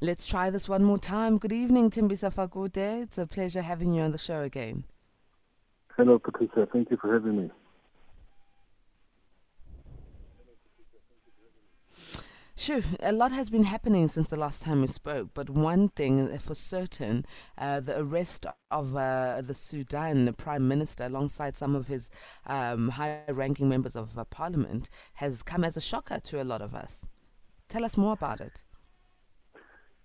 Let's 0.00 0.26
try 0.26 0.50
this 0.50 0.68
one 0.68 0.84
more 0.84 0.98
time. 0.98 1.38
Good 1.38 1.54
evening, 1.54 1.90
Tembisa 1.90 2.30
Fakude. 2.30 3.02
It's 3.04 3.16
a 3.16 3.26
pleasure 3.26 3.62
having 3.62 3.94
you 3.94 4.02
on 4.02 4.12
the 4.12 4.18
show 4.18 4.42
again. 4.42 4.84
Hello, 5.96 6.18
Patricia. 6.18 6.68
Thank 6.70 6.90
you 6.90 6.98
for 6.98 7.10
having 7.10 7.44
me. 7.44 7.50
Sure, 12.58 12.80
a 13.00 13.12
lot 13.12 13.32
has 13.32 13.48
been 13.48 13.64
happening 13.64 14.08
since 14.08 14.26
the 14.26 14.36
last 14.36 14.62
time 14.62 14.82
we 14.82 14.86
spoke, 14.86 15.28
but 15.32 15.48
one 15.48 15.88
thing 15.90 16.36
for 16.38 16.54
certain 16.54 17.24
uh, 17.56 17.80
the 17.80 17.98
arrest 18.00 18.44
of 18.70 18.96
uh, 18.96 19.42
the 19.42 19.54
Sudan 19.54 20.32
Prime 20.34 20.66
Minister 20.66 21.04
alongside 21.04 21.56
some 21.56 21.74
of 21.74 21.88
his 21.88 22.10
um, 22.46 22.90
high 22.90 23.20
ranking 23.28 23.68
members 23.68 23.94
of 23.94 24.18
uh, 24.18 24.24
parliament 24.24 24.90
has 25.14 25.42
come 25.42 25.64
as 25.64 25.76
a 25.76 25.82
shocker 25.82 26.18
to 26.20 26.42
a 26.42 26.44
lot 26.44 26.60
of 26.60 26.74
us. 26.74 27.06
Tell 27.68 27.84
us 27.84 27.96
more 27.96 28.12
about 28.14 28.40
it. 28.40 28.62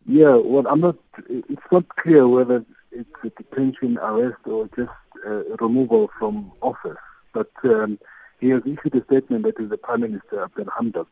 Yeah, 0.05 0.35
well, 0.35 0.65
I'm 0.67 0.81
not. 0.81 0.97
It's 1.29 1.61
not 1.71 1.87
clear 1.97 2.27
whether 2.27 2.65
it's 2.91 3.09
a 3.23 3.29
detention, 3.29 3.97
arrest, 3.99 4.37
or 4.45 4.67
just 4.75 4.89
uh, 5.25 5.43
removal 5.59 6.09
from 6.17 6.51
office. 6.61 6.97
But 7.33 7.51
um, 7.63 7.99
he 8.39 8.49
has 8.49 8.63
issued 8.65 8.95
a 8.95 9.03
statement 9.05 9.43
that 9.43 9.59
is 9.59 9.69
the 9.69 9.77
Prime 9.77 10.01
Minister 10.01 10.43
Abdel 10.43 10.65
Hamdok, 10.65 11.07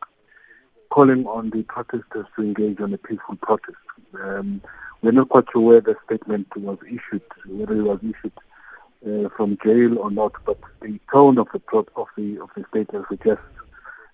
calling 0.89 1.25
on 1.27 1.51
the 1.51 1.63
protesters 1.63 2.25
to 2.35 2.41
engage 2.41 2.79
on 2.81 2.93
a 2.93 2.97
peaceful 2.97 3.35
protest. 3.37 3.77
Um, 4.21 4.61
we're 5.01 5.11
not 5.11 5.29
quite 5.29 5.45
sure 5.51 5.61
where 5.61 5.81
the 5.81 5.95
statement 6.05 6.47
was 6.57 6.79
issued, 6.85 7.21
whether 7.47 7.75
it 7.79 7.83
was 7.83 7.99
issued 7.99 8.33
uh, 9.05 9.29
from 9.37 9.57
jail 9.63 9.99
or 9.99 10.09
not. 10.09 10.33
But 10.45 10.57
the 10.81 10.99
tone 11.11 11.37
of 11.37 11.47
the 11.53 11.59
pro- 11.59 11.85
of 11.95 12.07
the 12.17 12.39
of 12.41 12.49
the 12.55 12.65
statement 12.69 13.05
suggests 13.07 13.43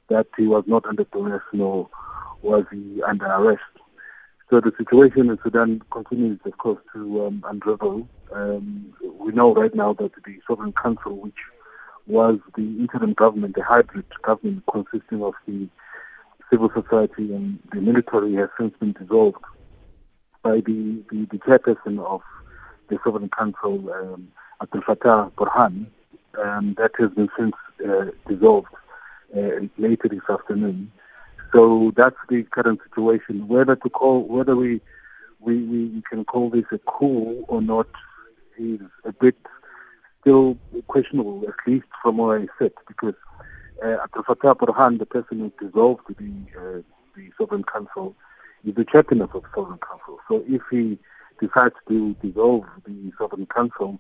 that 0.10 0.28
he 0.38 0.48
was 0.48 0.66
not 0.68 0.86
under 0.86 1.06
duress 1.06 1.42
nor 1.54 1.90
was 2.42 2.66
he 2.72 3.02
under 3.04 3.26
arrest. 3.26 3.62
So 4.50 4.62
the 4.62 4.72
situation 4.78 5.30
in 5.30 5.40
Sudan 5.44 5.82
continues, 5.92 6.40
of 6.46 6.58
course, 6.60 6.80
to 6.94 7.26
um, 7.26 7.44
unravel. 7.48 8.08
Um, 8.32 8.94
we 9.20 9.32
know 9.32 9.54
right 9.54 9.74
now 9.74 9.94
that 9.94 10.12
the 10.24 10.40
Sovereign 10.48 10.74
Council, 10.74 11.18
which 11.18 11.34
was 12.06 12.38
the 12.56 12.62
interim 12.62 13.14
government, 13.14 13.56
the 13.56 13.64
hybrid 13.64 14.06
government 14.22 14.64
consisting 14.72 15.24
of 15.24 15.34
the 15.48 15.68
civil 16.52 16.70
society 16.70 17.34
and 17.34 17.58
the 17.74 17.82
military, 17.82 18.36
has 18.36 18.50
since 18.60 18.76
been 18.80 18.94
dissolved 18.94 19.44
by 20.44 20.58
the, 20.58 21.02
the, 21.10 21.28
the 21.32 21.40
chairperson 21.40 22.00
of 22.06 22.22
the 22.90 23.00
Sovereign 23.04 23.30
Council, 23.36 23.92
um, 23.92 24.32
Abdel 24.62 24.82
Fattah 24.82 25.32
Burhan. 25.34 25.88
Um, 26.38 26.76
that 26.78 26.92
has 27.00 27.10
been 27.12 27.30
since 27.38 27.56
uh, 27.88 28.12
dissolved 28.28 28.68
uh, 29.36 29.66
later 29.78 30.08
this 30.08 30.20
afternoon. 30.30 30.92
So 31.56 31.94
that's 31.96 32.18
the 32.28 32.44
current 32.44 32.82
situation. 32.84 33.48
Whether 33.48 33.78
to 33.78 33.90
call, 33.90 34.24
whether 34.28 34.58
we 34.58 34.82
we, 35.40 35.64
we 35.64 36.04
can 36.10 36.26
call 36.26 36.50
this 36.50 36.66
a 36.74 36.80
coup 36.80 37.46
or 37.48 37.62
not 37.62 37.88
is 38.58 38.82
a 39.06 39.14
bit 39.14 39.38
still 40.20 40.58
questionable, 40.88 41.46
at 41.48 41.56
least 41.66 41.86
from 42.02 42.18
where 42.18 42.40
I 42.40 42.48
sit, 42.60 42.74
because 42.90 43.14
uh, 43.82 43.98
Abdel 44.04 44.56
Burhan, 44.56 45.00
the 45.00 45.06
person 45.06 45.40
who 45.40 45.66
dissolved 45.66 46.04
the 46.20 46.46
uh, 46.60 46.82
the 47.16 47.32
Sovereign 47.38 47.64
Council, 47.64 48.16
is 48.66 48.76
the 48.76 48.84
chairman 48.84 49.22
of 49.22 49.32
the 49.32 49.42
Sovereign 49.56 49.80
Council. 49.80 50.20
So 50.28 50.44
if 50.48 50.62
he 50.70 51.00
decides 51.40 51.76
to 51.88 52.16
dissolve 52.22 52.66
the 52.86 53.14
Sovereign 53.18 53.48
Council, 53.48 53.98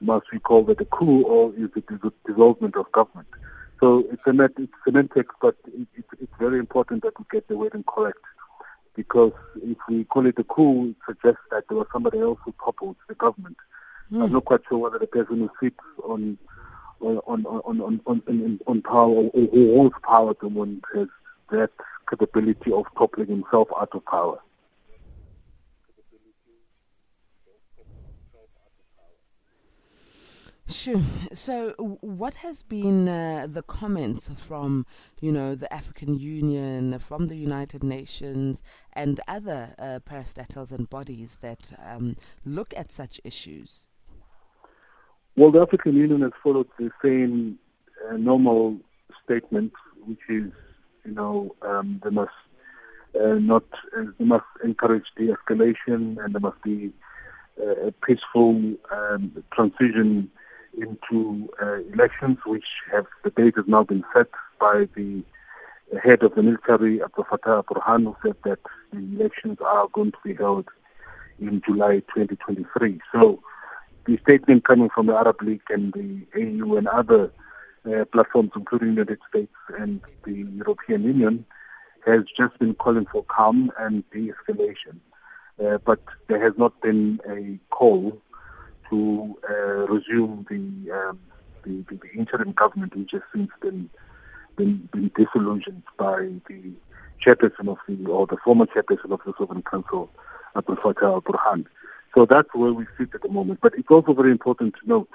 must 0.00 0.26
we 0.32 0.40
call 0.40 0.64
that 0.64 0.80
a 0.80 0.84
coup 0.86 1.22
or 1.22 1.54
is 1.54 1.70
it 1.76 1.86
the 1.86 2.12
dissolvement 2.26 2.74
of 2.74 2.90
government? 2.90 3.28
So 3.80 4.04
it's, 4.10 4.22
a, 4.26 4.62
it's 4.62 4.72
semantics, 4.84 5.34
but 5.40 5.56
it, 5.66 5.86
it, 5.96 6.04
it's 6.20 6.32
very 6.38 6.58
important 6.58 7.02
that 7.02 7.18
we 7.18 7.24
get 7.30 7.48
the 7.48 7.56
wording 7.56 7.84
correct. 7.84 8.18
Because 8.94 9.32
if 9.62 9.76
we 9.88 10.04
call 10.04 10.26
it 10.26 10.38
a 10.38 10.44
coup, 10.44 10.90
it 10.90 10.96
suggests 11.06 11.42
that 11.50 11.64
there 11.68 11.76
was 11.76 11.86
somebody 11.92 12.18
else 12.18 12.38
who 12.44 12.54
toppled 12.64 12.96
the 13.08 13.14
government. 13.14 13.58
Mm. 14.10 14.24
I'm 14.24 14.32
not 14.32 14.46
quite 14.46 14.60
sure 14.68 14.78
whether 14.78 14.98
the 14.98 15.06
person 15.06 15.38
who 15.38 15.50
sits 15.60 15.76
on 16.04 16.38
on 17.00 17.18
on 17.26 17.44
on 17.44 17.80
on, 17.82 18.00
on, 18.06 18.60
on 18.66 18.82
power 18.82 19.08
or 19.08 19.30
who 19.32 19.74
holds 19.74 19.94
power 20.02 20.30
at 20.30 20.40
the 20.40 20.48
moment 20.48 20.84
has 20.94 21.08
that 21.50 21.70
capability 22.08 22.72
of 22.72 22.86
toppling 22.96 23.28
himself 23.28 23.68
out 23.78 23.90
of 23.92 24.04
power. 24.06 24.38
Sure. 30.68 31.00
So, 31.32 31.74
what 32.00 32.36
has 32.36 32.62
been 32.62 33.08
uh, 33.08 33.46
the 33.48 33.62
comments 33.62 34.28
from, 34.36 34.84
you 35.20 35.30
know, 35.30 35.54
the 35.54 35.72
African 35.72 36.18
Union, 36.18 36.98
from 36.98 37.26
the 37.26 37.36
United 37.36 37.84
Nations, 37.84 38.64
and 38.92 39.20
other 39.28 39.74
uh, 39.78 40.00
parastatals 40.04 40.72
and 40.72 40.90
bodies 40.90 41.38
that 41.40 41.70
um, 41.84 42.16
look 42.44 42.74
at 42.76 42.90
such 42.90 43.20
issues? 43.22 43.86
Well, 45.36 45.52
the 45.52 45.60
African 45.60 45.94
Union 45.94 46.22
has 46.22 46.32
followed 46.42 46.68
the 46.80 46.90
same 47.00 47.60
uh, 48.08 48.16
normal 48.16 48.78
statement, 49.24 49.72
which 50.04 50.18
is, 50.28 50.50
you 51.04 51.12
know, 51.12 51.54
um, 51.62 52.00
they 52.02 52.10
must 52.10 52.32
uh, 53.14 53.34
not, 53.34 53.64
uh, 53.96 54.06
they 54.18 54.24
must 54.24 54.46
encourage 54.64 55.04
de-escalation, 55.16 56.18
and 56.24 56.34
there 56.34 56.40
must 56.40 56.60
be 56.64 56.92
uh, 57.62 57.86
a 57.86 57.92
peaceful 57.92 58.74
um, 58.90 59.44
transition 59.52 60.28
into 60.76 61.48
uh, 61.62 61.78
elections, 61.92 62.38
which 62.46 62.66
have 62.92 63.06
the 63.24 63.30
date 63.30 63.56
has 63.56 63.66
now 63.66 63.84
been 63.84 64.04
set 64.14 64.28
by 64.60 64.88
the 64.94 65.22
head 66.02 66.22
of 66.22 66.34
the 66.34 66.42
military, 66.42 67.02
Abdel 67.02 67.24
Fattah 67.24 67.64
Burhan, 67.64 68.04
who 68.04 68.16
said 68.22 68.36
that 68.44 68.58
the 68.92 68.98
elections 68.98 69.58
are 69.64 69.88
going 69.92 70.12
to 70.12 70.18
be 70.24 70.34
held 70.34 70.66
in 71.40 71.62
July 71.64 72.00
2023. 72.14 73.00
So 73.12 73.42
the 74.06 74.18
statement 74.18 74.64
coming 74.64 74.88
from 74.90 75.06
the 75.06 75.14
Arab 75.14 75.42
League 75.42 75.62
and 75.68 75.92
the 75.92 76.26
AU 76.36 76.76
and 76.76 76.88
other 76.88 77.32
uh, 77.86 78.04
platforms, 78.06 78.50
including 78.56 78.88
the 78.88 79.02
United 79.02 79.18
States 79.28 79.54
and 79.78 80.00
the 80.24 80.46
European 80.56 81.04
Union, 81.04 81.44
has 82.04 82.22
just 82.36 82.58
been 82.58 82.74
calling 82.74 83.06
for 83.10 83.24
calm 83.24 83.70
and 83.78 84.08
de-escalation. 84.10 84.98
Uh, 85.64 85.78
but 85.78 86.00
there 86.28 86.42
has 86.42 86.52
not 86.56 86.80
been 86.80 87.18
a 87.28 87.58
call 87.74 88.20
to 88.90 89.38
uh, 89.48 89.86
resume 89.92 90.46
the, 90.48 90.92
um, 90.92 91.18
the, 91.64 91.84
the, 91.88 91.96
the 91.96 92.18
interim 92.18 92.52
government, 92.52 92.96
which 92.96 93.10
has 93.12 93.22
since 93.32 93.50
been 93.60 93.90
been, 94.56 94.88
been 94.92 95.10
disillusioned 95.16 95.82
by 95.98 96.28
the 96.48 96.72
chairperson 97.24 97.68
of 97.68 97.78
the 97.88 98.10
or 98.10 98.26
the 98.26 98.36
former 98.42 98.66
chairperson 98.66 99.12
of 99.12 99.20
the 99.24 99.32
Sovereign 99.38 99.62
Council, 99.62 100.10
Abdel 100.54 100.76
Fattah 100.76 101.02
al-Burhan. 101.02 101.66
So 102.14 102.26
that's 102.26 102.48
where 102.54 102.72
we 102.72 102.86
sit 102.98 103.14
at 103.14 103.22
the 103.22 103.28
moment. 103.28 103.60
But 103.62 103.74
it's 103.76 103.90
also 103.90 104.14
very 104.14 104.30
important 104.30 104.74
to 104.80 104.88
note 104.88 105.10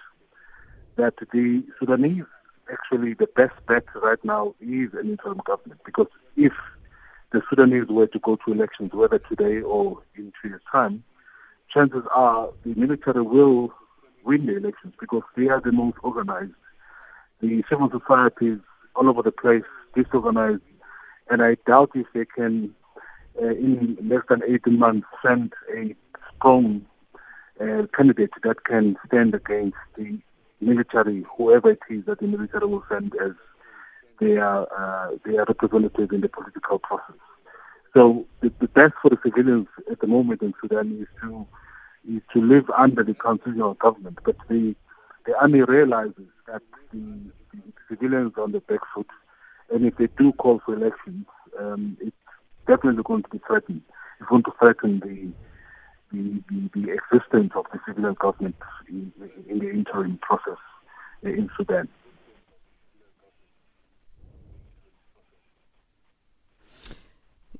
that 0.97 1.15
the 1.33 1.63
Sudanese 1.79 2.25
actually 2.71 3.13
the 3.13 3.27
best 3.35 3.53
bet 3.67 3.83
right 3.95 4.23
now 4.23 4.53
is 4.61 4.93
an 4.93 5.09
interim 5.09 5.41
government 5.45 5.81
because 5.85 6.07
if 6.38 6.53
the 7.31 7.41
Sudanese 7.49 7.88
were 7.88 8.07
to 8.07 8.19
go 8.19 8.38
to 8.45 8.51
elections, 8.51 8.91
whether 8.93 9.19
today 9.19 9.61
or 9.61 10.01
in 10.15 10.31
two 10.41 10.49
years' 10.49 10.61
time, 10.71 11.03
chances 11.73 12.03
are 12.13 12.49
the 12.65 12.73
military 12.75 13.21
will 13.21 13.73
win 14.23 14.45
the 14.45 14.57
elections 14.57 14.93
because 14.99 15.23
they 15.35 15.47
are 15.47 15.61
the 15.61 15.71
most 15.71 15.97
organized. 16.03 16.53
The 17.41 17.63
civil 17.69 17.89
society 17.89 18.49
is 18.49 18.59
all 18.95 19.09
over 19.09 19.21
the 19.21 19.31
place, 19.31 19.63
disorganized, 19.95 20.61
and 21.29 21.41
I 21.41 21.55
doubt 21.65 21.91
if 21.95 22.07
they 22.13 22.25
can, 22.25 22.75
uh, 23.41 23.47
in 23.47 23.97
less 24.03 24.21
than 24.29 24.41
18 24.47 24.77
months, 24.77 25.07
send 25.25 25.53
a 25.75 25.95
strong 26.37 26.85
uh, 27.59 27.88
candidate 27.95 28.31
that 28.43 28.63
can 28.65 28.97
stand 29.07 29.33
against 29.33 29.77
the 29.97 30.19
military, 30.59 31.25
whoever 31.38 31.71
it 31.71 31.79
is 31.89 32.05
that 32.05 32.19
the 32.19 32.27
military 32.27 32.67
will 32.67 32.83
send 32.89 33.13
as 33.23 33.31
their, 34.19 34.45
uh, 34.45 35.11
their 35.25 35.45
representative 35.45 36.11
in 36.11 36.21
the 36.21 36.29
political 36.29 36.79
process. 36.79 37.15
So 37.93 38.25
the, 38.41 38.51
the 38.59 38.67
best 38.67 38.93
for 39.01 39.09
the 39.09 39.17
civilians 39.23 39.67
at 39.89 40.00
the 40.00 40.07
moment 40.07 40.41
in 40.41 40.53
Sudan 40.62 41.01
is 41.01 41.07
to 41.21 41.45
is 42.07 42.21
to 42.33 42.42
live 42.42 42.69
under 42.77 43.03
the 43.03 43.13
constitutional 43.13 43.75
government. 43.75 44.19
But 44.24 44.38
the 44.50 44.75
the 45.25 45.38
army 45.38 45.62
realizes 45.62 46.27
that 46.48 46.63
the, 46.92 46.98
the 47.53 47.62
civilians 47.88 48.33
are 48.38 48.44
on 48.44 48.53
the 48.53 48.59
back 48.62 48.80
foot, 48.94 49.07
and 49.71 49.86
if 49.86 49.95
they 49.98 50.07
do 50.18 50.33
call 50.33 50.62
for 50.65 50.74
elections, 50.74 51.25
um, 51.59 51.98
it's 52.01 52.15
definitely 52.68 53.03
going 53.03 53.24
to 53.24 53.30
be 53.30 53.39
threatened. 53.45 53.81
It's 54.19 54.30
going 54.30 54.44
to 54.44 54.51
threaten 54.59 55.00
the 55.00 55.31
the, 56.12 56.44
the, 56.50 56.69
the 56.74 56.92
existence 56.94 57.53
of 57.56 57.65
the 57.71 57.80
civilian 57.88 58.15
government 58.19 58.56
in, 58.89 59.13
in 59.48 59.59
the 59.59 59.69
interim 59.69 60.19
process 60.21 60.57
in 61.24 61.50
Sudan. 61.56 61.88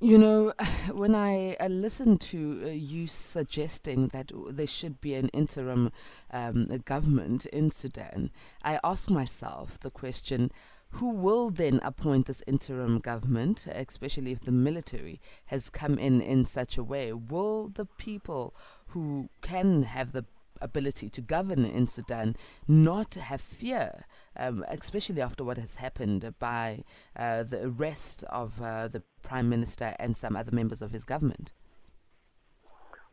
You 0.02 0.18
know, 0.18 0.52
when 0.92 1.14
I 1.14 1.54
uh, 1.60 1.68
listen 1.68 2.18
to 2.18 2.62
uh, 2.64 2.68
you 2.70 3.06
suggesting 3.06 4.08
that 4.08 4.32
there 4.50 4.66
should 4.66 5.00
be 5.00 5.14
an 5.14 5.28
interim 5.28 5.92
um, 6.32 6.66
government 6.84 7.46
in 7.46 7.70
Sudan, 7.70 8.32
I 8.64 8.80
ask 8.82 9.08
myself 9.08 9.78
the 9.78 9.92
question 9.92 10.50
who 10.96 11.08
will 11.10 11.50
then 11.50 11.78
appoint 11.84 12.26
this 12.26 12.42
interim 12.48 12.98
government, 12.98 13.68
especially 13.70 14.32
if 14.32 14.40
the 14.40 14.50
military 14.50 15.20
has 15.46 15.70
come 15.70 15.98
in 16.00 16.20
in 16.20 16.46
such 16.46 16.76
a 16.76 16.82
way? 16.82 17.12
Will 17.12 17.68
the 17.68 17.86
people 17.86 18.56
who 18.88 19.30
can 19.40 19.84
have 19.84 20.10
the 20.10 20.24
ability 20.62 21.10
to 21.10 21.20
govern 21.20 21.64
in 21.64 21.86
Sudan 21.86 22.36
not 22.66 23.14
have 23.14 23.40
fear, 23.40 24.06
um, 24.36 24.64
especially 24.68 25.20
after 25.20 25.44
what 25.44 25.58
has 25.58 25.74
happened 25.76 26.34
by 26.38 26.84
uh, 27.16 27.42
the 27.42 27.66
arrest 27.66 28.24
of 28.24 28.60
uh, 28.62 28.88
the 28.88 29.02
Prime 29.22 29.48
Minister 29.48 29.94
and 29.98 30.16
some 30.16 30.36
other 30.36 30.52
members 30.52 30.82
of 30.82 30.90
his 30.90 31.04
government? 31.04 31.52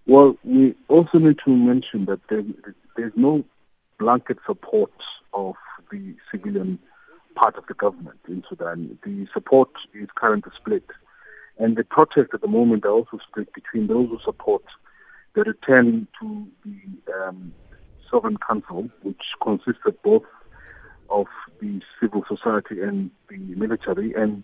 Well, 0.05 0.37
we 0.43 0.75
also 0.87 1.19
need 1.19 1.37
to 1.45 1.51
mention 1.51 2.05
that 2.05 2.19
there, 2.29 2.43
there's 2.95 3.13
no 3.15 3.43
blanket 3.99 4.37
support 4.45 4.91
of 5.33 5.55
the 5.91 6.15
civilian 6.31 6.79
part 7.35 7.55
of 7.57 7.65
the 7.67 7.73
government 7.73 8.19
in 8.27 8.43
Sudan. 8.49 8.97
The 9.03 9.27
support 9.33 9.69
is 9.93 10.09
currently 10.15 10.51
split. 10.59 10.85
And 11.57 11.75
the 11.75 11.83
protests 11.83 12.29
at 12.33 12.41
the 12.41 12.47
moment 12.47 12.85
are 12.85 12.91
also 12.91 13.19
split 13.29 13.53
between 13.53 13.87
those 13.87 14.09
who 14.09 14.19
support 14.23 14.63
the 15.33 15.43
return 15.43 16.07
to 16.19 16.47
the 16.65 17.13
um, 17.13 17.53
Sovereign 18.09 18.37
Council, 18.37 18.89
which 19.03 19.21
consisted 19.41 20.01
both 20.03 20.23
of 21.09 21.27
the 21.61 21.81
civil 21.99 22.23
society 22.27 22.81
and 22.81 23.11
the 23.29 23.37
military. 23.37 24.13
And 24.13 24.43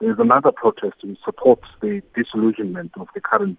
there's 0.00 0.18
another 0.18 0.52
protest 0.52 0.96
which 1.02 1.18
supports 1.24 1.66
the 1.80 2.02
disillusionment 2.14 2.92
of 2.98 3.08
the 3.14 3.20
current 3.20 3.58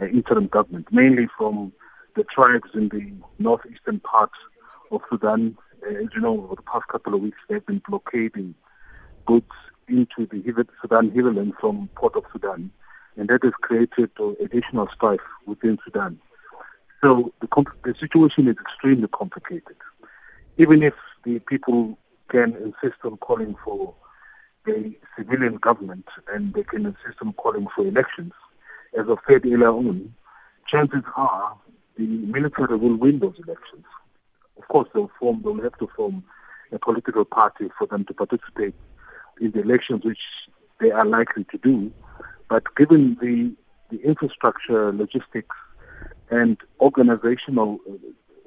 uh, 0.00 0.06
interim 0.06 0.46
government, 0.46 0.88
mainly 0.92 1.28
from 1.36 1.72
the 2.14 2.24
tribes 2.24 2.70
in 2.74 2.88
the 2.88 3.12
northeastern 3.38 4.00
part 4.00 4.30
of 4.90 5.00
Sudan. 5.10 5.56
Uh, 5.86 5.90
as 5.90 6.08
you 6.14 6.20
know, 6.20 6.44
over 6.44 6.54
the 6.54 6.62
past 6.62 6.86
couple 6.88 7.14
of 7.14 7.20
weeks, 7.20 7.38
they've 7.48 7.66
been 7.66 7.82
blockading 7.88 8.54
goods 9.26 9.50
into 9.88 10.26
the 10.26 10.66
Sudan 10.80 11.10
hinterland 11.10 11.52
from 11.60 11.88
Port 11.94 12.16
of 12.16 12.24
Sudan 12.32 12.70
and 13.16 13.28
that 13.28 13.42
has 13.42 13.52
created 13.60 14.10
additional 14.42 14.88
strife 14.94 15.20
within 15.46 15.78
Sudan. 15.84 16.18
So 17.02 17.32
the, 17.40 17.48
the 17.84 17.94
situation 17.98 18.48
is 18.48 18.56
extremely 18.60 19.08
complicated. 19.08 19.76
Even 20.58 20.82
if 20.82 20.94
the 21.24 21.38
people 21.40 21.98
can 22.28 22.54
insist 22.56 23.00
on 23.04 23.16
calling 23.18 23.54
for 23.64 23.94
a 24.68 24.96
civilian 25.16 25.56
government 25.56 26.06
and 26.32 26.54
they 26.54 26.64
can 26.64 26.86
insist 26.86 27.18
on 27.20 27.32
calling 27.34 27.66
for 27.74 27.86
elections, 27.86 28.32
as 28.98 29.08
of 29.08 29.18
said 29.28 29.44
earlier 29.44 29.72
chances 30.68 31.02
are 31.16 31.56
the 31.96 32.06
military 32.06 32.76
will 32.76 32.96
win 32.96 33.18
those 33.18 33.36
elections. 33.36 33.84
Of 34.58 34.68
course, 34.68 34.88
they'll 34.94 35.10
form, 35.18 35.42
they'll 35.42 35.62
have 35.62 35.78
to 35.78 35.88
form 35.94 36.24
a 36.72 36.78
political 36.78 37.24
party 37.24 37.68
for 37.78 37.86
them 37.86 38.04
to 38.06 38.14
participate 38.14 38.74
in 39.40 39.50
the 39.52 39.60
elections, 39.60 40.04
which 40.04 40.18
they 40.80 40.90
are 40.90 41.04
likely 41.04 41.44
to 41.44 41.58
do. 41.58 41.92
But 42.48 42.62
given 42.76 43.16
the, 43.20 43.54
the 43.90 44.02
infrastructure, 44.02 44.92
logistics, 44.92 45.56
and 46.30 46.56
organizational 46.80 47.78
uh, 47.88 47.94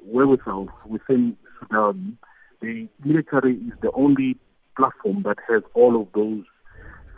wherewithal 0.04 0.68
within 0.86 1.36
Sudan, 1.58 2.18
the 2.60 2.88
military 3.04 3.54
is 3.54 3.72
the 3.82 3.90
only 3.92 4.36
platform 4.76 5.22
that 5.24 5.38
has 5.48 5.62
all 5.74 6.00
of 6.00 6.08
those 6.14 6.44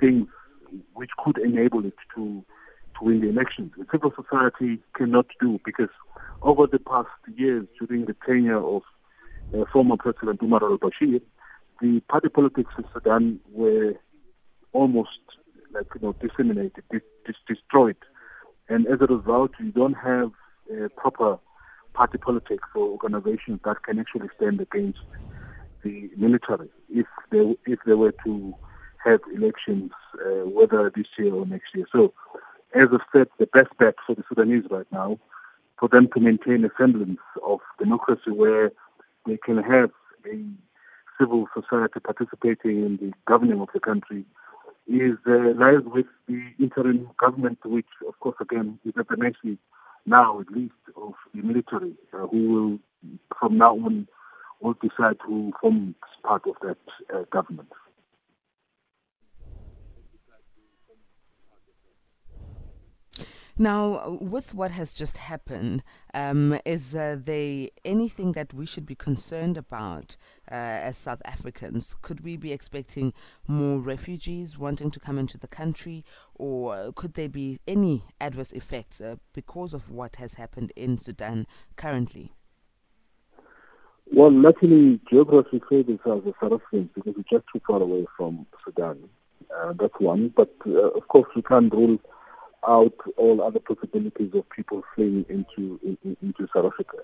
things 0.01 0.27
which 0.95 1.11
could 1.23 1.39
enable 1.39 1.85
it 1.85 1.95
to 2.15 2.45
to 2.99 3.05
win 3.05 3.21
the 3.21 3.29
elections. 3.29 3.73
The 3.79 3.87
civil 3.91 4.13
society 4.15 4.79
cannot 4.95 5.27
do 5.41 5.61
because 5.65 5.89
over 6.43 6.67
the 6.67 6.79
past 6.79 7.09
years, 7.37 7.67
during 7.79 8.07
the 8.07 8.17
tenure 8.27 8.59
of 8.59 8.83
uh, 9.55 9.65
former 9.73 9.97
President 9.97 10.43
Umar 10.43 10.63
al-Bashir, 10.63 11.21
the 11.81 12.01
party 12.09 12.29
politics 12.29 12.73
in 12.77 12.85
Sudan 12.93 13.41
were 13.53 13.95
almost 14.73 15.21
like 15.73 15.87
you 15.95 16.01
know 16.03 16.15
disseminated, 16.21 16.85
dis- 16.91 17.01
dis- 17.27 17.37
destroyed, 17.47 17.97
and 18.69 18.87
as 18.87 19.01
a 19.01 19.07
result, 19.07 19.53
you 19.59 19.73
don't 19.73 19.95
have 19.95 20.31
a 20.71 20.89
proper 20.91 21.39
party 21.95 22.19
politics 22.19 22.69
or 22.75 22.89
organizations 22.89 23.61
that 23.65 23.83
can 23.83 23.99
actually 23.99 24.29
stand 24.37 24.61
against 24.61 24.99
the 25.85 26.11
military 26.17 26.69
if 26.89 27.07
they 27.31 27.57
if 27.67 27.81
they 27.87 27.95
were 27.95 28.15
to 28.25 28.55
have 29.05 29.21
elections, 29.35 29.91
uh, 30.25 30.47
whether 30.49 30.91
this 30.95 31.07
year 31.19 31.35
or 31.35 31.45
next 31.47 31.75
year. 31.75 31.87
So, 31.93 32.13
as 32.75 32.89
I 32.93 32.99
said, 33.13 33.29
the 33.39 33.47
best 33.47 33.77
bet 33.79 33.97
for 34.07 34.15
the 34.15 34.23
Sudanese 34.29 34.65
right 34.71 34.87
now, 34.93 35.19
for 35.79 35.89
them 35.89 36.09
to 36.15 36.21
maintain 36.21 36.65
a 36.65 36.71
semblance 36.79 37.19
of 37.45 37.61
democracy 37.79 38.31
where 38.31 38.73
they 39.27 39.39
can 39.39 39.59
have 39.59 39.91
a 40.27 40.45
civil 41.19 41.47
society 41.55 42.01
participating 42.01 42.85
in 42.85 42.97
the 42.99 43.13
governing 43.27 43.61
of 43.61 43.69
the 43.75 43.81
country 43.81 44.25
is 44.87 45.17
uh, 45.27 45.55
lies 45.57 45.85
with 45.85 46.07
the 46.29 46.43
interim 46.59 47.09
government, 47.19 47.59
which, 47.65 47.87
of 48.07 48.19
course, 48.21 48.37
again, 48.41 48.79
is 48.85 48.93
at 48.99 49.09
the 49.09 49.17
mercy 49.17 49.59
now, 50.07 50.41
at 50.41 50.51
least, 50.51 50.75
of 50.97 51.15
the 51.35 51.43
military, 51.43 51.95
uh, 52.13 52.27
who 52.27 52.49
will, 52.49 52.79
from 53.39 53.59
now 53.59 53.75
on, 53.75 54.09
will 54.61 54.75
decide 54.75 55.17
who 55.25 55.53
forms 55.61 55.95
part 56.25 56.43
of 56.47 56.55
that 56.63 56.79
uh, 57.15 57.23
government. 57.31 57.69
Now, 63.59 64.19
with 64.21 64.55
what 64.55 64.71
has 64.71 64.95
just 64.95 65.19
happened, 65.19 65.83
um, 66.15 66.59
is 66.65 66.95
uh, 66.95 67.19
there 67.23 67.69
anything 67.85 68.33
that 68.33 68.55
we 68.55 68.65
should 68.65 68.87
be 68.87 68.95
concerned 68.95 69.59
about 69.59 70.17
uh, 70.51 70.55
as 70.55 70.97
South 70.97 71.21
Africans? 71.27 71.95
Could 72.01 72.25
we 72.25 72.39
be 72.39 72.51
expecting 72.51 73.13
more 73.47 73.79
refugees 73.79 74.57
wanting 74.57 74.91
to 74.93 75.01
come 75.01 75.19
into 75.19 75.37
the 75.37 75.49
country, 75.49 76.03
or 76.35 76.93
could 76.97 77.13
there 77.13 77.29
be 77.29 77.59
any 77.69 78.05
adverse 78.23 78.53
effects 78.53 79.03
uh, 79.03 79.17
because 79.35 79.75
of 79.75 79.91
what 79.91 80.17
has 80.17 80.35
happened 80.35 80.73
in 80.75 80.97
Sudan 80.97 81.47
currently? 81.77 82.33
Well, 84.15 84.33
luckily, 84.33 84.99
geography 85.11 85.61
favors 85.69 86.01
us 86.07 86.23
as 86.27 86.33
South 86.41 86.53
Africans 86.55 86.89
because 86.95 87.15
we're 87.17 87.39
just 87.39 87.45
too 87.53 87.61
far 87.67 87.83
away 87.83 88.07
from 88.17 88.47
Sudan. 88.65 89.09
Uh, 89.55 89.75
that's 89.79 89.99
one. 89.99 90.33
But 90.35 90.55
uh, 90.67 90.89
of 90.89 91.07
course, 91.09 91.29
we 91.37 91.43
can't 91.43 91.73
rule 91.73 91.99
out 92.67 92.95
all 93.17 93.43
other 93.43 93.61
possibilities 93.61 94.33
of 94.35 94.49
people 94.51 94.83
fleeing 94.95 95.25
into 95.29 95.81
in, 95.83 96.17
into 96.23 96.49
South 96.55 96.67
Africa. 96.67 96.99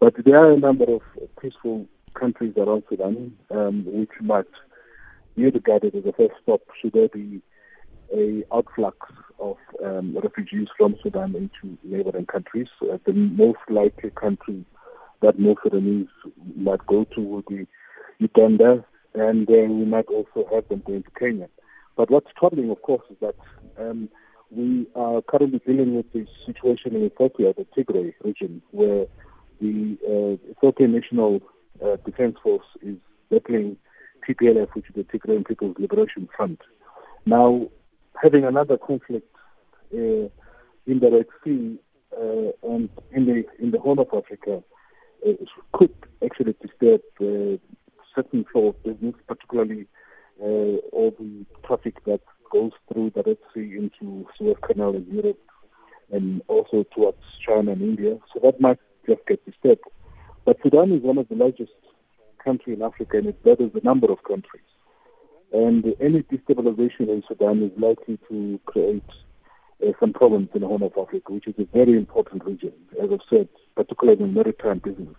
But 0.00 0.14
there 0.24 0.38
are 0.38 0.52
a 0.52 0.58
number 0.58 0.84
of 0.84 1.02
peaceful 1.40 1.86
countries 2.14 2.54
around 2.56 2.84
Sudan 2.88 3.36
um, 3.50 3.84
which 3.86 4.10
might 4.20 4.46
be 5.36 5.44
regarded 5.44 5.94
as 5.94 6.04
a 6.06 6.12
first 6.12 6.34
stop 6.42 6.60
should 6.80 6.92
there 6.92 7.08
be 7.08 7.42
a 8.12 8.44
outflux 8.52 8.94
of 9.40 9.56
um, 9.84 10.16
refugees 10.22 10.68
from 10.76 10.96
Sudan 11.02 11.34
into 11.34 11.76
neighboring 11.82 12.26
countries. 12.26 12.68
Uh, 12.82 12.98
the 13.04 13.12
most 13.12 13.58
likely 13.68 14.10
country 14.10 14.64
that 15.20 15.38
most 15.38 15.60
Sudanese 15.62 16.08
might 16.54 16.84
go 16.86 17.04
to 17.04 17.20
would 17.20 17.46
be 17.46 17.66
Uganda, 18.18 18.84
and 19.14 19.48
uh, 19.48 19.52
we 19.52 19.84
might 19.84 20.06
also 20.06 20.46
have 20.52 20.68
them 20.68 20.82
going 20.86 21.02
to 21.02 21.10
Kenya. 21.18 21.48
But 21.96 22.10
what's 22.10 22.30
troubling, 22.38 22.70
of 22.70 22.82
course, 22.82 23.04
is 23.10 23.16
that 23.20 23.34
um, 23.78 24.08
we 24.54 24.86
are 24.94 25.20
currently 25.22 25.60
dealing 25.66 25.96
with 25.96 26.12
the 26.12 26.26
situation 26.46 26.94
in 26.94 27.04
Ethiopia, 27.04 27.54
the 27.54 27.66
Tigray 27.76 28.14
region, 28.22 28.62
where 28.70 29.06
the 29.60 29.98
uh, 30.06 30.50
Ethiopian 30.50 30.92
National 30.92 31.40
uh, 31.84 31.96
Defense 32.04 32.36
Force 32.42 32.66
is 32.82 32.96
battling 33.30 33.76
TPLF, 34.28 34.68
which 34.74 34.88
is 34.88 34.94
the 34.94 35.04
Tigrayan 35.04 35.46
People's 35.46 35.76
Liberation 35.78 36.28
Front. 36.36 36.60
Now, 37.26 37.68
having 38.22 38.44
another 38.44 38.78
conflict 38.78 39.34
uh, 39.92 40.28
in 40.86 41.00
the 41.00 41.10
Red 41.10 41.26
Sea 41.42 41.78
uh, 42.16 42.52
and 42.62 42.88
in 43.12 43.26
the 43.26 43.44
in 43.58 43.70
the 43.72 43.80
Horn 43.80 43.98
of 43.98 44.08
Africa 44.14 44.62
uh, 45.26 45.32
could 45.72 45.94
actually 46.24 46.54
disturb 46.62 47.00
uh, 47.20 47.58
certain 48.14 48.44
flow 48.52 48.68
of 48.68 48.82
business, 48.84 49.14
particularly 49.26 49.86
all 50.40 51.14
the 51.18 51.46
traffic 51.66 52.04
that 52.04 52.20
goes 52.54 52.72
through 52.86 53.10
the 53.10 53.22
Red 53.26 53.38
Sea 53.52 53.76
into 53.76 54.26
Suez 54.38 54.56
Canal 54.62 54.94
in 54.94 55.06
Europe 55.10 55.40
and 56.12 56.40
also 56.46 56.84
towards 56.94 57.18
China 57.44 57.72
and 57.72 57.82
India. 57.82 58.18
So 58.32 58.40
that 58.44 58.60
might 58.60 58.78
just 59.06 59.26
get 59.26 59.44
disturbed. 59.44 59.82
But 60.44 60.58
Sudan 60.62 60.92
is 60.92 61.02
one 61.02 61.18
of 61.18 61.28
the 61.28 61.34
largest 61.34 61.72
countries 62.42 62.76
in 62.76 62.82
Africa 62.82 63.18
and 63.18 63.26
it 63.26 63.42
borders 63.42 63.72
a 63.74 63.84
number 63.84 64.10
of 64.12 64.22
countries. 64.22 64.62
And 65.52 65.84
any 66.00 66.22
destabilization 66.22 67.08
in 67.08 67.24
Sudan 67.26 67.62
is 67.62 67.72
likely 67.76 68.18
to 68.28 68.60
create 68.66 69.10
uh, 69.84 69.92
some 69.98 70.12
problems 70.12 70.50
in 70.54 70.60
the 70.60 70.68
Horn 70.68 70.82
of 70.82 70.92
Africa, 70.96 71.32
which 71.32 71.48
is 71.48 71.54
a 71.58 71.66
very 71.76 71.96
important 71.96 72.44
region, 72.44 72.72
as 73.02 73.10
I've 73.12 73.20
said, 73.28 73.48
particularly 73.74 74.22
in 74.22 74.34
maritime 74.34 74.78
business. 74.78 75.16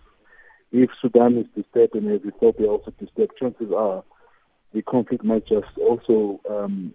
If 0.72 0.90
Sudan 1.00 1.36
is 1.36 1.46
disturbed 1.54 1.94
and 1.94 2.10
if 2.10 2.24
Ethiopia 2.24 2.68
also 2.68 2.92
disturbed, 2.98 3.32
chances 3.38 3.72
are 3.76 4.02
the 4.72 4.82
conflict 4.82 5.24
might 5.24 5.46
just 5.46 5.72
also 5.78 6.40
um, 6.50 6.92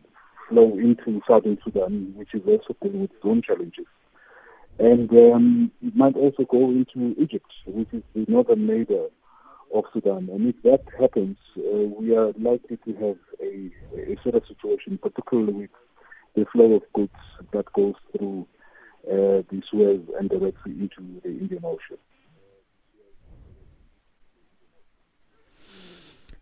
flow 0.52 0.78
into 0.78 1.22
southern 1.28 1.58
Sudan, 1.64 2.14
which 2.16 2.34
is 2.34 2.42
also 2.46 2.76
dealing 2.82 3.02
with 3.02 3.12
its 3.12 3.24
own 3.24 3.42
challenges. 3.42 3.86
And 4.80 5.10
um, 5.12 5.72
it 5.82 5.96
might 5.96 6.16
also 6.16 6.44
go 6.44 6.70
into 6.70 7.16
Egypt, 7.20 7.52
which 7.66 7.90
is 7.94 8.04
the 8.14 8.26
northern 8.28 8.68
neighbor 8.68 9.08
of 9.74 9.86
Sudan. 9.94 10.30
And 10.32 10.54
if 10.54 10.62
that 10.64 10.84
happens, 11.00 11.38
uh, 11.58 11.88
we 12.00 12.16
are 12.16 12.34
likely 12.40 12.78
to 12.86 12.94
have 12.96 13.18
a, 13.42 13.72
a 13.96 14.18
sort 14.24 14.36
of 14.36 14.44
situation, 14.48 15.00
particularly 15.02 15.54
with 15.54 15.70
the 16.36 16.46
flow 16.52 16.74
of 16.74 16.84
goods 16.94 17.22
that 17.54 17.72
goes 17.74 17.96
through 18.12 18.48
uh, 19.08 19.42
the 19.50 19.62
Suez 19.70 20.02
and 20.20 20.30
directly 20.30 20.74
into 20.74 21.20
the 21.24 21.30
Indian 21.30 21.64
Ocean. 21.64 21.98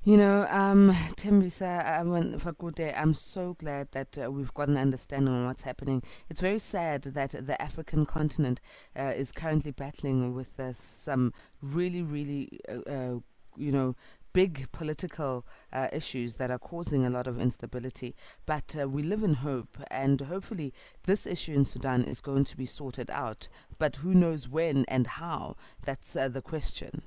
You 0.09 0.17
know, 0.17 0.47
um, 0.49 0.89
Tembisa 1.17 1.99
um, 1.99 2.39
Fakude, 2.39 2.99
I'm 2.99 3.13
so 3.13 3.53
glad 3.59 3.91
that 3.91 4.17
uh, 4.17 4.31
we've 4.31 4.51
got 4.55 4.67
an 4.67 4.75
understanding 4.75 5.31
on 5.31 5.45
what's 5.45 5.61
happening. 5.61 6.01
It's 6.31 6.41
very 6.41 6.57
sad 6.57 7.03
that 7.03 7.35
the 7.39 7.61
African 7.61 8.07
continent 8.07 8.59
uh, 8.97 9.13
is 9.15 9.31
currently 9.31 9.69
battling 9.69 10.33
with 10.33 10.59
uh, 10.59 10.73
some 10.73 11.31
really, 11.61 12.01
really, 12.01 12.59
uh, 12.67 12.89
uh, 12.89 13.19
you 13.55 13.71
know, 13.71 13.95
big 14.33 14.71
political 14.71 15.45
uh, 15.71 15.89
issues 15.93 16.37
that 16.37 16.49
are 16.49 16.57
causing 16.57 17.05
a 17.05 17.11
lot 17.11 17.27
of 17.27 17.39
instability. 17.39 18.15
But 18.47 18.75
uh, 18.81 18.89
we 18.89 19.03
live 19.03 19.21
in 19.21 19.35
hope, 19.35 19.77
and 19.91 20.21
hopefully, 20.21 20.73
this 21.03 21.27
issue 21.27 21.53
in 21.53 21.65
Sudan 21.65 22.03
is 22.03 22.19
going 22.19 22.45
to 22.45 22.57
be 22.57 22.65
sorted 22.65 23.11
out. 23.11 23.47
But 23.77 23.97
who 23.97 24.15
knows 24.15 24.49
when 24.49 24.85
and 24.87 25.05
how? 25.05 25.55
That's 25.85 26.15
uh, 26.15 26.29
the 26.29 26.41
question. 26.41 27.03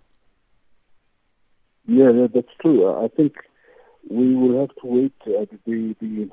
Yeah, 1.87 2.27
that's 2.33 2.49
true. 2.61 2.89
I 3.05 3.09
think 3.09 3.35
we 4.09 4.35
will 4.35 4.61
have 4.61 4.75
to 4.77 4.87
wait. 4.87 5.13
Uh, 5.27 5.47
the, 5.67 5.97
the 6.01 6.31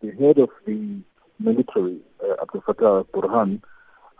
the 0.00 0.10
head 0.12 0.38
of 0.38 0.50
the 0.66 1.00
military, 1.38 2.00
uh, 2.22 2.42
Abdel 2.42 2.62
Fattah 2.62 3.06
Burhan, 3.14 3.62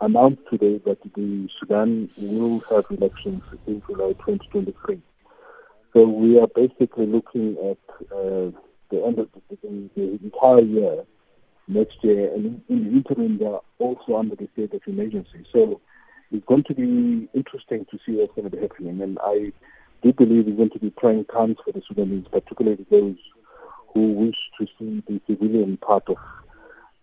announced 0.01 0.41
today 0.49 0.79
that 0.85 0.99
the 1.15 1.49
Sudan 1.59 2.09
will 2.15 2.63
have 2.69 2.85
elections 2.89 3.41
in 3.67 3.81
July 3.87 4.13
2023. 4.25 5.01
So 5.93 6.07
we 6.07 6.39
are 6.39 6.47
basically 6.47 7.05
looking 7.05 7.57
at 7.57 7.77
uh, 8.11 8.51
the 8.89 9.03
end 9.05 9.19
of 9.19 9.29
the, 9.33 9.57
the, 9.61 9.89
the, 9.95 10.19
entire 10.23 10.61
year 10.61 11.03
next 11.67 11.97
year, 12.01 12.33
and 12.33 12.61
in 12.69 12.83
the 12.83 12.91
interim, 12.91 13.37
they 13.37 13.45
are 13.45 13.61
also 13.79 14.17
under 14.17 14.35
the 14.35 14.47
state 14.53 14.73
of 14.73 14.81
emergency. 14.87 15.45
So 15.51 15.81
it's 16.31 16.45
going 16.45 16.63
to 16.63 16.73
be 16.73 17.29
interesting 17.33 17.85
to 17.91 17.99
see 18.05 18.13
what's 18.13 18.33
going 18.35 18.49
to 18.49 18.55
be 18.55 18.61
happening. 18.61 19.01
And 19.01 19.17
I 19.21 19.51
do 20.03 20.13
believe 20.13 20.47
is 20.47 20.55
going 20.55 20.69
to 20.71 20.79
be 20.79 20.91
trying 20.99 21.25
times 21.25 21.57
for 21.63 21.71
the 21.71 21.81
Sudanese, 21.87 22.25
particularly 22.31 22.85
those 22.91 23.17
who 23.93 24.11
wish 24.11 24.35
to 24.59 24.67
see 24.77 25.03
the 25.07 25.21
civilian 25.27 25.77
part 25.77 26.03
of 26.07 26.17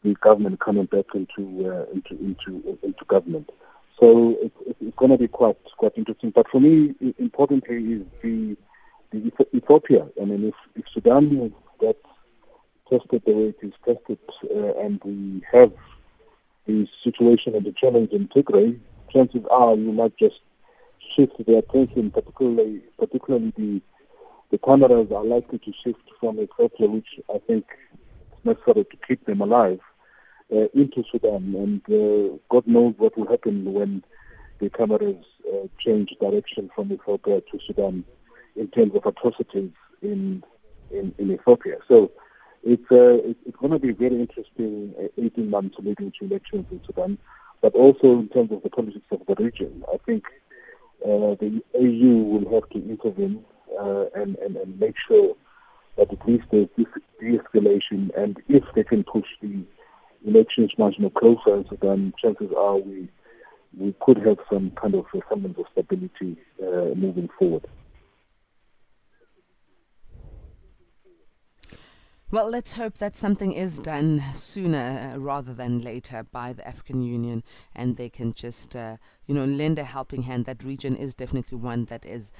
the 0.04 0.14
government 0.14 0.61
coming 0.61 0.87
back 0.87 1.07
into 1.14 1.71
uh, 1.71 1.85
into 1.92 2.12
into 2.23 2.78
into 2.83 3.04
government. 3.07 3.50
So 3.99 4.37
it, 4.40 4.52
it's 4.80 4.97
going 4.97 5.11
to 5.11 5.19
be 5.19 5.28
quite 5.28 5.59
quite 5.76 5.92
interesting. 5.97 6.30
But 6.30 6.49
for 6.50 6.61
me, 6.61 6.95
importantly, 7.19 7.76
is 7.76 8.02
the, 8.23 8.57
the 9.12 9.33
Ethiopia. 9.54 10.07
I 10.21 10.25
mean, 10.25 10.45
if, 10.49 10.54
if 10.75 10.85
Sudan 10.92 11.52
gets 11.80 11.99
tested 12.88 13.23
the 13.26 13.33
way 13.33 13.54
it 13.54 13.59
is 13.62 13.73
tested, 13.85 14.19
uh, 14.45 14.78
and 14.85 15.00
we 15.04 15.42
have 15.52 15.73
the 16.66 16.88
situation 17.04 17.54
and 17.54 17.64
the 17.64 17.73
challenge 17.73 18.11
in 18.11 18.28
Tigray, 18.28 18.78
chances 19.12 19.42
are 19.50 19.75
you 19.75 19.92
might 19.92 20.16
just 20.16 20.40
shift 21.20 21.46
their 21.46 21.58
attention, 21.58 22.10
particularly 22.10 22.82
particularly 22.98 23.52
the 23.56 23.80
the 24.50 24.58
cameras 24.58 25.08
are 25.14 25.24
likely 25.24 25.58
to 25.58 25.72
shift 25.84 26.02
from 26.18 26.40
Ethiopia, 26.40 26.88
which 26.88 27.20
I 27.32 27.38
think 27.46 27.64
is 28.32 28.44
necessary 28.44 28.84
to 28.84 28.96
keep 29.06 29.24
them 29.24 29.40
alive, 29.40 29.78
uh, 30.52 30.66
into 30.74 31.04
Sudan. 31.10 31.54
And 31.54 31.82
uh, 31.88 32.36
God 32.50 32.66
knows 32.66 32.94
what 32.98 33.16
will 33.16 33.28
happen 33.28 33.72
when 33.72 34.02
the 34.58 34.68
cameras 34.70 35.24
uh, 35.48 35.68
change 35.78 36.10
direction 36.20 36.70
from 36.74 36.92
Ethiopia 36.92 37.40
to 37.40 37.58
Sudan 37.64 38.04
in 38.56 38.68
terms 38.68 38.92
of 38.94 39.06
atrocities 39.06 39.70
in 40.02 40.42
in, 40.90 41.14
in 41.18 41.30
Ethiopia. 41.30 41.76
So 41.86 42.10
it's 42.64 42.90
uh, 42.90 43.18
it's 43.46 43.56
going 43.56 43.72
to 43.72 43.78
be 43.78 43.92
very 43.92 44.20
interesting 44.20 44.94
uh, 44.98 45.24
18 45.24 45.48
months 45.48 45.76
leading 45.78 46.12
to 46.18 46.26
elections 46.26 46.66
in 46.72 46.80
Sudan, 46.84 47.18
but 47.62 47.74
also 47.74 48.18
in 48.18 48.28
terms 48.28 48.50
of 48.50 48.62
the 48.64 48.70
politics 48.70 49.06
of 49.12 49.20
the 49.28 49.42
region. 49.42 49.84
I 49.92 49.98
think 50.04 50.24
uh, 51.04 51.35
the 51.40 51.62
AU 51.75 52.23
will 52.23 52.54
have 52.54 52.69
to 52.71 52.78
intervene 52.78 53.45
uh, 53.80 54.07
and, 54.14 54.37
and, 54.37 54.57
and 54.57 54.78
make 54.78 54.95
sure 55.09 55.37
that 55.97 56.12
at 56.12 56.28
least 56.28 56.45
there's 56.50 56.69
de-escalation 57.21 58.11
and 58.16 58.38
if 58.49 58.64
they 58.75 58.85
can 58.85 59.04
push 59.04 59.26
the 59.40 59.64
elections 60.26 60.73
more 60.78 61.11
closer, 61.11 61.64
then 61.80 62.12
chances 62.21 62.50
are 62.57 62.76
we 62.76 63.09
we 63.78 63.95
could 64.00 64.16
have 64.26 64.38
some 64.52 64.73
kind 64.73 64.95
of 64.95 65.04
semblance 65.28 65.57
of 65.57 65.64
stability 65.73 66.37
uh, 66.61 66.92
moving 66.97 67.28
forward. 67.38 67.64
Well, 72.32 72.49
let's 72.49 72.70
hope 72.72 72.99
that 72.99 73.16
something 73.16 73.52
is 73.52 73.80
done 73.80 74.22
sooner 74.34 75.16
rather 75.18 75.52
than 75.52 75.80
later 75.80 76.25
by 76.30 76.52
the 76.52 76.64
African 76.66 77.02
Union 77.02 77.42
and 77.75 77.96
they 77.96 78.08
can 78.08 78.34
just, 78.34 78.76
uh, 78.76 78.99
you 79.26 79.34
know, 79.34 79.44
lend 79.44 79.80
a 79.80 79.84
helping 79.84 80.22
hand. 80.22 80.44
That 80.44 80.62
region 80.62 80.94
is 80.94 81.12
definitely 81.16 81.58
one 81.58 81.87
that 81.87 82.06
is 82.06 82.30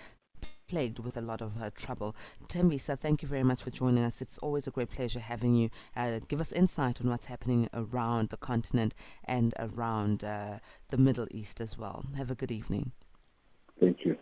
plagued 0.69 1.01
with 1.01 1.17
a 1.17 1.21
lot 1.21 1.43
of 1.43 1.61
uh, 1.61 1.71
trouble. 1.75 2.15
Tembisa, 2.47 2.97
thank 2.97 3.21
you 3.21 3.27
very 3.27 3.43
much 3.43 3.65
for 3.65 3.71
joining 3.71 4.05
us. 4.05 4.23
It's 4.23 4.39
always 4.39 4.69
a 4.69 4.71
great 4.71 4.91
pleasure 4.91 5.19
having 5.19 5.57
you. 5.57 5.71
Uh, 5.97 6.21
give 6.29 6.41
us 6.41 6.53
insight 6.53 7.01
on 7.01 7.11
what's 7.11 7.27
happening 7.27 7.69
around 7.75 8.29
the 8.29 8.37
continent 8.37 8.95
and 9.25 9.53
around 9.59 10.23
uh, 10.23 10.61
the 10.91 10.99
Middle 10.99 11.27
East 11.33 11.61
as 11.61 11.77
well. 11.77 12.05
Have 12.17 12.31
a 12.31 12.37
good 12.37 12.53
evening. 12.53 12.93
Thank 13.81 14.05
you. 14.05 14.17